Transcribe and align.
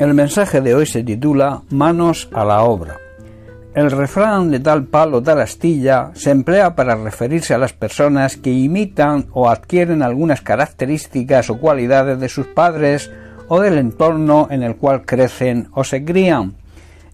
El 0.00 0.14
mensaje 0.14 0.62
de 0.62 0.74
hoy 0.74 0.86
se 0.86 1.04
titula 1.04 1.60
Manos 1.68 2.30
a 2.32 2.42
la 2.42 2.62
obra. 2.62 2.96
El 3.74 3.90
refrán 3.90 4.50
de 4.50 4.58
tal 4.58 4.84
palo 4.84 5.22
tal 5.22 5.42
astilla 5.42 6.10
se 6.14 6.30
emplea 6.30 6.74
para 6.74 6.94
referirse 6.94 7.52
a 7.52 7.58
las 7.58 7.74
personas 7.74 8.38
que 8.38 8.50
imitan 8.50 9.26
o 9.32 9.50
adquieren 9.50 10.00
algunas 10.00 10.40
características 10.40 11.50
o 11.50 11.58
cualidades 11.58 12.18
de 12.18 12.30
sus 12.30 12.46
padres 12.46 13.10
o 13.48 13.60
del 13.60 13.76
entorno 13.76 14.48
en 14.50 14.62
el 14.62 14.76
cual 14.76 15.04
crecen 15.04 15.68
o 15.74 15.84
se 15.84 16.02
crían. 16.02 16.54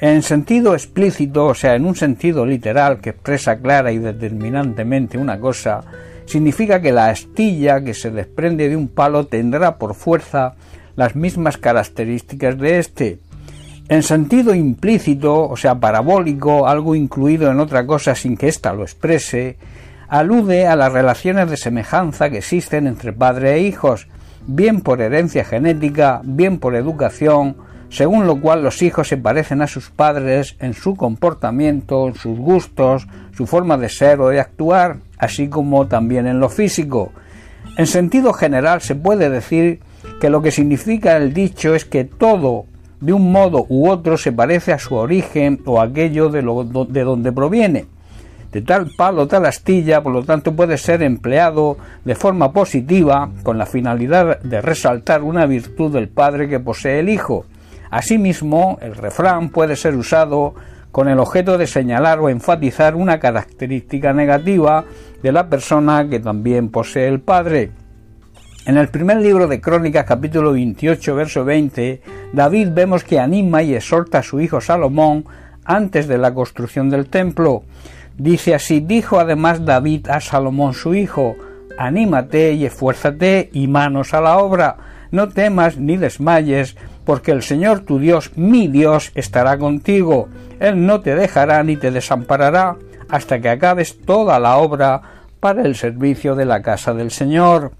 En 0.00 0.22
sentido 0.22 0.74
explícito, 0.74 1.46
o 1.46 1.54
sea, 1.54 1.76
en 1.76 1.86
un 1.86 1.94
sentido 1.94 2.44
literal 2.44 2.98
que 2.98 3.10
expresa 3.10 3.60
clara 3.60 3.92
y 3.92 3.98
determinantemente 3.98 5.18
una 5.18 5.38
cosa, 5.38 5.84
significa 6.24 6.82
que 6.82 6.90
la 6.90 7.10
astilla 7.10 7.80
que 7.80 7.94
se 7.94 8.10
desprende 8.10 8.68
de 8.68 8.74
un 8.74 8.88
palo 8.88 9.28
tendrá 9.28 9.78
por 9.78 9.94
fuerza 9.94 10.56
las 10.96 11.16
mismas 11.16 11.56
características 11.56 12.58
de 12.58 12.78
éste. 12.78 13.18
En 13.88 14.02
sentido 14.02 14.54
implícito, 14.54 15.48
o 15.48 15.56
sea, 15.56 15.74
parabólico, 15.74 16.66
algo 16.66 16.94
incluido 16.94 17.50
en 17.50 17.60
otra 17.60 17.86
cosa 17.86 18.14
sin 18.14 18.36
que 18.36 18.48
ésta 18.48 18.72
lo 18.72 18.82
exprese, 18.82 19.58
alude 20.08 20.66
a 20.66 20.76
las 20.76 20.92
relaciones 20.92 21.50
de 21.50 21.56
semejanza 21.56 22.30
que 22.30 22.38
existen 22.38 22.86
entre 22.86 23.12
padre 23.12 23.54
e 23.54 23.60
hijos, 23.60 24.08
bien 24.46 24.80
por 24.80 25.00
herencia 25.00 25.44
genética, 25.44 26.20
bien 26.24 26.58
por 26.58 26.74
educación, 26.76 27.56
según 27.88 28.26
lo 28.26 28.40
cual 28.40 28.62
los 28.62 28.80
hijos 28.80 29.08
se 29.08 29.18
parecen 29.18 29.60
a 29.60 29.66
sus 29.66 29.90
padres 29.90 30.56
en 30.60 30.72
su 30.72 30.96
comportamiento, 30.96 32.08
en 32.08 32.14
sus 32.14 32.38
gustos, 32.38 33.06
su 33.36 33.46
forma 33.46 33.76
de 33.76 33.88
ser 33.88 34.20
o 34.20 34.28
de 34.28 34.40
actuar, 34.40 34.98
así 35.18 35.48
como 35.48 35.86
también 35.86 36.26
en 36.26 36.40
lo 36.40 36.48
físico. 36.48 37.12
En 37.76 37.86
sentido 37.86 38.32
general 38.32 38.80
se 38.80 38.94
puede 38.94 39.28
decir 39.28 39.80
que 40.22 40.30
lo 40.30 40.40
que 40.40 40.52
significa 40.52 41.16
el 41.16 41.34
dicho 41.34 41.74
es 41.74 41.84
que 41.84 42.04
todo, 42.04 42.66
de 43.00 43.12
un 43.12 43.32
modo 43.32 43.66
u 43.68 43.90
otro, 43.90 44.16
se 44.16 44.30
parece 44.30 44.72
a 44.72 44.78
su 44.78 44.94
origen 44.94 45.60
o 45.64 45.80
aquello 45.80 46.28
de, 46.28 46.42
lo, 46.42 46.62
de 46.62 47.02
donde 47.02 47.32
proviene. 47.32 47.86
De 48.52 48.62
tal 48.62 48.92
palo, 48.96 49.26
tal 49.26 49.46
astilla, 49.46 50.00
por 50.00 50.12
lo 50.12 50.22
tanto, 50.22 50.54
puede 50.54 50.78
ser 50.78 51.02
empleado 51.02 51.76
de 52.04 52.14
forma 52.14 52.52
positiva 52.52 53.30
con 53.42 53.58
la 53.58 53.66
finalidad 53.66 54.38
de 54.42 54.60
resaltar 54.60 55.24
una 55.24 55.44
virtud 55.46 55.92
del 55.92 56.08
padre 56.08 56.48
que 56.48 56.60
posee 56.60 57.00
el 57.00 57.08
hijo. 57.08 57.44
Asimismo, 57.90 58.78
el 58.80 58.94
refrán 58.94 59.48
puede 59.48 59.74
ser 59.74 59.96
usado 59.96 60.54
con 60.92 61.08
el 61.08 61.18
objeto 61.18 61.58
de 61.58 61.66
señalar 61.66 62.20
o 62.20 62.28
enfatizar 62.28 62.94
una 62.94 63.18
característica 63.18 64.12
negativa 64.12 64.84
de 65.20 65.32
la 65.32 65.48
persona 65.48 66.08
que 66.08 66.20
también 66.20 66.68
posee 66.68 67.08
el 67.08 67.18
padre. 67.18 67.72
En 68.64 68.76
el 68.76 68.88
primer 68.90 69.16
libro 69.16 69.48
de 69.48 69.60
Crónicas, 69.60 70.04
capítulo 70.04 70.52
28, 70.52 71.16
verso 71.16 71.44
20, 71.44 72.00
David 72.32 72.68
vemos 72.70 73.02
que 73.02 73.18
anima 73.18 73.64
y 73.64 73.74
exhorta 73.74 74.18
a 74.18 74.22
su 74.22 74.40
hijo 74.40 74.60
Salomón 74.60 75.24
antes 75.64 76.06
de 76.06 76.16
la 76.16 76.32
construcción 76.32 76.88
del 76.88 77.06
templo. 77.06 77.64
Dice 78.16 78.54
así, 78.54 78.78
dijo 78.78 79.18
además 79.18 79.64
David 79.64 80.08
a 80.08 80.20
Salomón 80.20 80.74
su 80.74 80.94
hijo, 80.94 81.34
anímate 81.76 82.52
y 82.52 82.64
esfuérzate 82.64 83.50
y 83.52 83.66
manos 83.66 84.14
a 84.14 84.20
la 84.20 84.38
obra, 84.38 84.76
no 85.10 85.28
temas 85.28 85.76
ni 85.76 85.96
desmayes, 85.96 86.76
porque 87.04 87.32
el 87.32 87.42
Señor 87.42 87.80
tu 87.80 87.98
Dios, 87.98 88.30
mi 88.36 88.68
Dios, 88.68 89.10
estará 89.16 89.58
contigo, 89.58 90.28
Él 90.60 90.86
no 90.86 91.00
te 91.00 91.16
dejará 91.16 91.64
ni 91.64 91.76
te 91.76 91.90
desamparará 91.90 92.76
hasta 93.08 93.40
que 93.40 93.48
acabes 93.48 94.00
toda 94.06 94.38
la 94.38 94.58
obra 94.58 95.02
para 95.40 95.62
el 95.62 95.74
servicio 95.74 96.36
de 96.36 96.44
la 96.44 96.62
casa 96.62 96.94
del 96.94 97.10
Señor. 97.10 97.72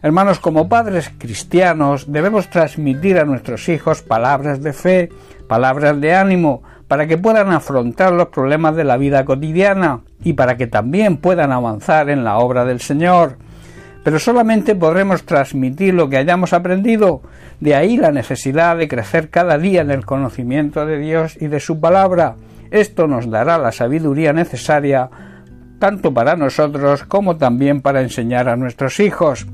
Hermanos, 0.00 0.38
como 0.38 0.68
padres 0.68 1.10
cristianos 1.18 2.12
debemos 2.12 2.48
transmitir 2.50 3.18
a 3.18 3.24
nuestros 3.24 3.68
hijos 3.68 4.02
palabras 4.02 4.62
de 4.62 4.72
fe, 4.72 5.08
palabras 5.48 6.00
de 6.00 6.14
ánimo, 6.14 6.62
para 6.86 7.08
que 7.08 7.18
puedan 7.18 7.50
afrontar 7.50 8.12
los 8.12 8.28
problemas 8.28 8.76
de 8.76 8.84
la 8.84 8.96
vida 8.96 9.24
cotidiana 9.24 10.00
y 10.22 10.34
para 10.34 10.56
que 10.56 10.68
también 10.68 11.16
puedan 11.16 11.50
avanzar 11.50 12.10
en 12.10 12.22
la 12.22 12.38
obra 12.38 12.64
del 12.64 12.80
Señor. 12.80 13.38
Pero 14.04 14.20
solamente 14.20 14.76
podremos 14.76 15.24
transmitir 15.24 15.94
lo 15.94 16.08
que 16.08 16.16
hayamos 16.16 16.52
aprendido, 16.52 17.20
de 17.58 17.74
ahí 17.74 17.96
la 17.96 18.12
necesidad 18.12 18.76
de 18.76 18.86
crecer 18.86 19.30
cada 19.30 19.58
día 19.58 19.82
en 19.82 19.90
el 19.90 20.06
conocimiento 20.06 20.86
de 20.86 20.98
Dios 20.98 21.36
y 21.40 21.48
de 21.48 21.58
su 21.58 21.80
palabra. 21.80 22.36
Esto 22.70 23.08
nos 23.08 23.28
dará 23.28 23.58
la 23.58 23.72
sabiduría 23.72 24.32
necesaria 24.32 25.10
tanto 25.80 26.14
para 26.14 26.36
nosotros 26.36 27.02
como 27.02 27.36
también 27.36 27.80
para 27.82 28.00
enseñar 28.00 28.48
a 28.48 28.56
nuestros 28.56 29.00
hijos. 29.00 29.46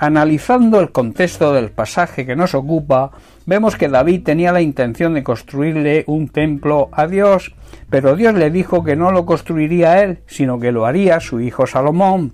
Analizando 0.00 0.78
el 0.78 0.92
contexto 0.92 1.52
del 1.52 1.70
pasaje 1.70 2.24
que 2.24 2.36
nos 2.36 2.54
ocupa, 2.54 3.10
vemos 3.46 3.74
que 3.74 3.88
David 3.88 4.22
tenía 4.22 4.52
la 4.52 4.60
intención 4.60 5.14
de 5.14 5.24
construirle 5.24 6.04
un 6.06 6.28
templo 6.28 6.88
a 6.92 7.08
Dios, 7.08 7.52
pero 7.90 8.14
Dios 8.14 8.34
le 8.34 8.52
dijo 8.52 8.84
que 8.84 8.94
no 8.94 9.10
lo 9.10 9.26
construiría 9.26 10.00
él, 10.04 10.20
sino 10.26 10.60
que 10.60 10.70
lo 10.70 10.86
haría 10.86 11.18
su 11.18 11.40
hijo 11.40 11.66
Salomón. 11.66 12.32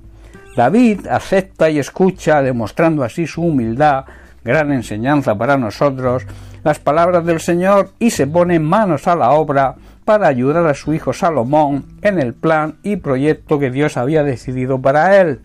David 0.55 1.07
acepta 1.07 1.71
y 1.71 1.79
escucha, 1.79 2.43
demostrando 2.43 3.03
así 3.03 3.27
su 3.27 3.41
humildad, 3.41 4.05
gran 4.45 4.71
enseñanza 4.71 5.35
para 5.35 5.57
nosotros, 5.57 6.27
las 6.65 6.79
palabras 6.79 7.25
del 7.25 7.41
Señor 7.41 7.93
y 7.99 8.11
se 8.11 8.27
pone 8.27 8.61
manos 8.61 9.09
a 9.09 9.17
la 9.17 9.31
obra 9.31 9.77
para 10.05 10.29
ayudar 10.29 10.67
a 10.67 10.75
su 10.75 10.93
hijo 10.93 11.15
Salomón 11.15 11.87
en 12.03 12.19
el 12.19 12.35
plan 12.35 12.77
y 12.83 12.97
proyecto 12.97 13.59
que 13.59 13.71
Dios 13.71 13.97
había 13.97 14.23
decidido 14.23 14.83
para 14.83 15.19
él. 15.19 15.41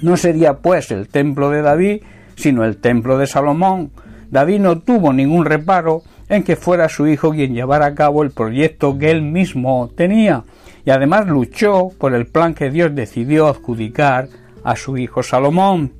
No 0.00 0.16
sería 0.16 0.58
pues 0.58 0.90
el 0.90 1.08
templo 1.08 1.50
de 1.50 1.62
David, 1.62 2.02
sino 2.36 2.64
el 2.64 2.76
templo 2.76 3.18
de 3.18 3.26
Salomón. 3.26 3.90
David 4.30 4.60
no 4.60 4.78
tuvo 4.78 5.12
ningún 5.12 5.44
reparo 5.44 6.02
en 6.28 6.42
que 6.44 6.56
fuera 6.56 6.88
su 6.88 7.06
hijo 7.06 7.30
quien 7.30 7.54
llevara 7.54 7.86
a 7.86 7.94
cabo 7.94 8.22
el 8.22 8.30
proyecto 8.30 8.98
que 8.98 9.10
él 9.10 9.22
mismo 9.22 9.90
tenía, 9.96 10.44
y 10.84 10.90
además 10.90 11.26
luchó 11.26 11.88
por 11.98 12.14
el 12.14 12.26
plan 12.26 12.54
que 12.54 12.70
Dios 12.70 12.94
decidió 12.94 13.48
adjudicar 13.48 14.28
a 14.62 14.76
su 14.76 14.98
hijo 14.98 15.22
Salomón. 15.22 15.92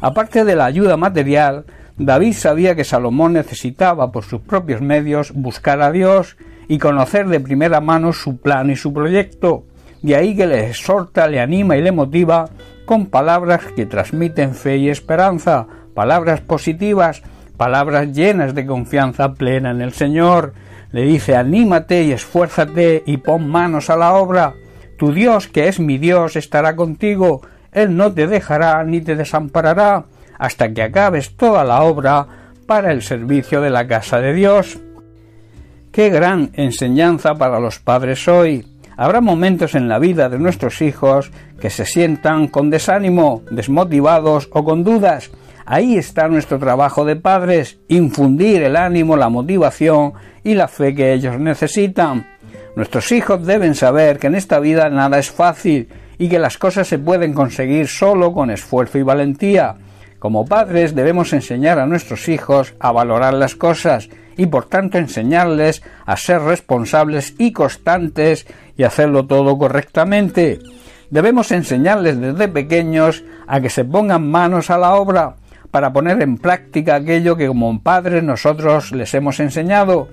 Aparte 0.00 0.44
de 0.44 0.56
la 0.56 0.64
ayuda 0.64 0.96
material, 0.96 1.66
David 1.98 2.34
sabía 2.34 2.74
que 2.74 2.84
Salomón 2.84 3.34
necesitaba 3.34 4.12
por 4.12 4.24
sus 4.24 4.40
propios 4.40 4.80
medios 4.80 5.32
buscar 5.34 5.80
a 5.82 5.92
Dios 5.92 6.36
y 6.68 6.78
conocer 6.78 7.28
de 7.28 7.40
primera 7.40 7.80
mano 7.80 8.12
su 8.12 8.38
plan 8.38 8.70
y 8.70 8.76
su 8.76 8.92
proyecto. 8.92 9.64
De 10.02 10.16
ahí 10.16 10.36
que 10.36 10.46
le 10.46 10.68
exhorta, 10.68 11.26
le 11.26 11.40
anima 11.40 11.76
y 11.76 11.82
le 11.82 11.92
motiva 11.92 12.50
con 12.86 13.06
palabras 13.06 13.60
que 13.76 13.84
transmiten 13.84 14.54
fe 14.54 14.78
y 14.78 14.88
esperanza, 14.88 15.66
palabras 15.94 16.40
positivas, 16.40 17.22
palabras 17.56 18.12
llenas 18.12 18.54
de 18.54 18.64
confianza 18.64 19.34
plena 19.34 19.70
en 19.70 19.82
el 19.82 19.92
Señor. 19.92 20.54
Le 20.92 21.02
dice, 21.02 21.36
anímate 21.36 22.04
y 22.04 22.12
esfuérzate 22.12 23.02
y 23.04 23.18
pon 23.18 23.48
manos 23.48 23.90
a 23.90 23.96
la 23.96 24.14
obra. 24.14 24.54
Tu 24.98 25.12
Dios, 25.12 25.48
que 25.48 25.68
es 25.68 25.80
mi 25.80 25.98
Dios, 25.98 26.36
estará 26.36 26.76
contigo. 26.76 27.42
Él 27.72 27.96
no 27.96 28.12
te 28.12 28.26
dejará 28.26 28.82
ni 28.84 29.02
te 29.02 29.16
desamparará 29.16 30.06
hasta 30.38 30.72
que 30.72 30.82
acabes 30.82 31.36
toda 31.36 31.64
la 31.64 31.82
obra 31.82 32.26
para 32.66 32.92
el 32.92 33.02
servicio 33.02 33.60
de 33.60 33.70
la 33.70 33.86
casa 33.86 34.20
de 34.20 34.32
Dios. 34.32 34.78
Qué 35.92 36.10
gran 36.10 36.50
enseñanza 36.54 37.34
para 37.34 37.58
los 37.58 37.78
padres 37.78 38.28
hoy. 38.28 38.66
Habrá 38.96 39.20
momentos 39.20 39.74
en 39.74 39.88
la 39.88 39.98
vida 39.98 40.30
de 40.30 40.38
nuestros 40.38 40.80
hijos 40.80 41.30
que 41.60 41.68
se 41.68 41.84
sientan 41.84 42.48
con 42.48 42.70
desánimo, 42.70 43.42
desmotivados 43.50 44.48
o 44.52 44.64
con 44.64 44.84
dudas. 44.84 45.30
Ahí 45.66 45.98
está 45.98 46.28
nuestro 46.28 46.58
trabajo 46.58 47.04
de 47.04 47.16
padres, 47.16 47.78
infundir 47.88 48.62
el 48.62 48.74
ánimo, 48.74 49.16
la 49.16 49.28
motivación 49.28 50.14
y 50.42 50.54
la 50.54 50.66
fe 50.66 50.94
que 50.94 51.12
ellos 51.12 51.38
necesitan. 51.38 52.26
Nuestros 52.74 53.12
hijos 53.12 53.44
deben 53.44 53.74
saber 53.74 54.18
que 54.18 54.28
en 54.28 54.34
esta 54.34 54.60
vida 54.60 54.88
nada 54.88 55.18
es 55.18 55.30
fácil 55.30 55.88
y 56.16 56.28
que 56.30 56.38
las 56.38 56.56
cosas 56.56 56.88
se 56.88 56.98
pueden 56.98 57.34
conseguir 57.34 57.88
solo 57.88 58.32
con 58.32 58.50
esfuerzo 58.50 58.96
y 58.98 59.02
valentía. 59.02 59.74
Como 60.18 60.46
padres 60.46 60.94
debemos 60.94 61.34
enseñar 61.34 61.78
a 61.78 61.86
nuestros 61.86 62.28
hijos 62.30 62.74
a 62.80 62.92
valorar 62.92 63.34
las 63.34 63.56
cosas 63.56 64.08
y 64.36 64.46
por 64.46 64.66
tanto 64.66 64.98
enseñarles 64.98 65.82
a 66.04 66.16
ser 66.16 66.42
responsables 66.42 67.34
y 67.38 67.52
constantes 67.52 68.46
y 68.76 68.82
hacerlo 68.82 69.26
todo 69.26 69.56
correctamente. 69.58 70.58
Debemos 71.10 71.52
enseñarles 71.52 72.20
desde 72.20 72.48
pequeños 72.48 73.24
a 73.46 73.60
que 73.60 73.70
se 73.70 73.84
pongan 73.84 74.28
manos 74.28 74.70
a 74.70 74.78
la 74.78 74.94
obra 74.94 75.36
para 75.70 75.92
poner 75.92 76.20
en 76.22 76.38
práctica 76.38 76.96
aquello 76.96 77.36
que 77.36 77.46
como 77.46 77.80
padres 77.80 78.22
nosotros 78.22 78.92
les 78.92 79.12
hemos 79.14 79.40
enseñado. 79.40 80.08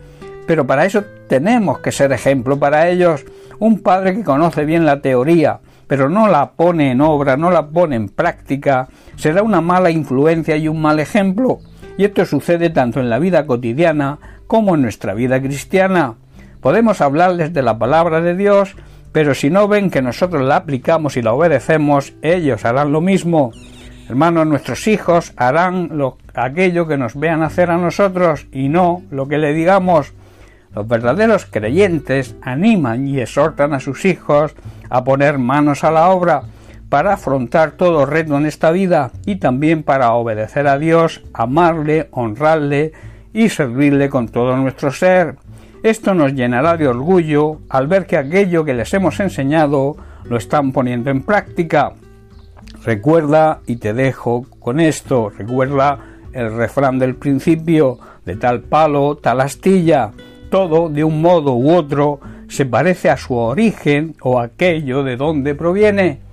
Pero 0.46 0.68
para 0.68 0.86
eso 0.86 1.04
tenemos 1.28 1.80
que 1.80 1.92
ser 1.92 2.12
ejemplo 2.12 2.60
para 2.60 2.90
ellos. 2.90 3.25
Un 3.60 3.80
padre 3.80 4.14
que 4.14 4.24
conoce 4.24 4.66
bien 4.66 4.86
la 4.86 5.02
teoría, 5.02 5.60
pero 5.88 6.10
no 6.10 6.28
la 6.28 6.52
pone 6.52 6.92
en 6.92 7.02
obra, 7.02 7.38
no 7.38 7.50
la 7.50 7.68
pone 7.68 7.96
en 7.96 8.10
práctica, 8.10 8.88
será 9.16 9.42
una 9.42 9.62
mala 9.62 9.90
influencia 9.90 10.58
y 10.58 10.68
un 10.68 10.81
mal 10.81 11.00
ejemplo. 11.00 11.60
Y 11.98 12.06
esto 12.06 12.25
sucede 12.25 12.69
tanto 12.69 13.00
en 13.00 13.10
la 13.10 13.19
vida 13.19 13.45
cotidiana 13.45 14.18
como 14.48 14.75
en 14.75 14.81
nuestra 14.81 15.13
vida 15.13 15.42
cristiana. 15.42 16.16
Podemos 16.60 17.01
hablarles 17.01 17.54
de 17.54 17.62
la 17.62 17.78
palabra 17.78 18.22
de 18.22 18.36
Dios, 18.36 18.75
pero 19.12 19.36
si 19.36 19.50
no 19.50 19.68
ven 19.68 19.92
que 19.92 20.01
nosotros 20.01 20.42
la 20.44 20.56
aplicamos 20.56 21.18
y 21.18 21.22
la 21.22 21.34
obedecemos, 21.34 22.13
ellos 22.22 22.66
harán 22.66 22.92
lo 22.92 23.01
mismo. 23.01 23.51
Hermanos, 24.10 24.48
nuestros 24.48 24.88
hijos 24.88 25.34
harán 25.38 25.90
lo, 25.94 26.18
aquello 26.34 26.88
que 26.88 26.98
nos 26.98 27.16
vean 27.16 27.44
hacer 27.44 27.69
a 27.69 27.78
nosotros 27.78 28.48
y 28.51 28.69
no 28.69 29.04
lo 29.12 29.28
que 29.28 29.38
le 29.38 29.54
digamos. 29.54 30.13
Los 30.75 30.88
verdaderos 30.88 31.46
creyentes 31.46 32.36
animan 32.42 33.07
y 33.07 33.19
exhortan 33.19 33.74
a 33.74 33.80
sus 33.80 34.06
hijos 34.06 34.56
a 34.89 35.04
poner 35.04 35.38
manos 35.38 35.84
a 35.84 35.92
la 35.92 36.10
obra 36.10 36.44
para 36.94 37.13
afrontar 37.13 37.72
todo 37.72 38.06
reto 38.06 38.38
en 38.38 38.45
esta 38.45 38.69
vida 38.69 39.10
y 39.25 39.38
también 39.38 39.81
para 39.81 40.13
obedecer 40.13 40.68
a 40.68 40.78
Dios, 40.78 41.24
amarle, 41.34 42.07
honrarle 42.12 42.94
y 43.34 43.50
servirle 43.50 44.12
con 44.12 44.28
todo 44.28 44.56
nuestro 44.57 44.92
ser. 44.92 45.38
Esto 45.81 46.13
nos 46.13 46.34
llenará 46.34 46.78
de 46.78 46.88
orgullo 46.88 47.62
al 47.68 47.88
ver 47.88 48.06
que 48.06 48.16
aquello 48.16 48.63
que 48.63 48.75
les 48.75 48.94
hemos 48.94 49.19
enseñado 49.19 49.98
lo 50.25 50.38
están 50.38 50.72
poniendo 50.72 51.10
en 51.10 51.24
práctica. 51.24 51.94
Recuerda, 52.84 53.62
y 53.66 53.78
te 53.78 53.96
dejo 53.96 54.46
con 54.60 54.80
esto, 54.80 55.31
recuerda 55.36 55.98
el 56.31 56.56
refrán 56.56 57.00
del 57.00 57.16
principio, 57.16 57.98
de 58.24 58.36
tal 58.36 58.62
palo, 58.62 59.16
tal 59.16 59.42
astilla, 59.42 60.12
todo 60.51 60.89
de 60.89 61.04
un 61.04 61.24
modo 61.24 61.56
u 61.56 61.74
otro 61.74 62.19
se 62.50 62.68
parece 62.68 63.10
a 63.10 63.18
su 63.18 63.34
origen 63.34 64.16
o 64.22 64.39
aquello 64.39 65.04
de 65.04 65.18
donde 65.18 65.56
proviene. 65.56 66.33